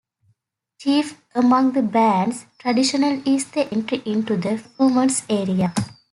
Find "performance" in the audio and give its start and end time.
4.57-5.21